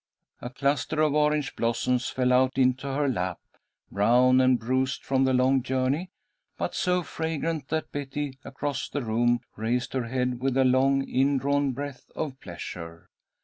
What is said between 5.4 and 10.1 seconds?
journey, but so fragrant, that Betty, across the room, raised her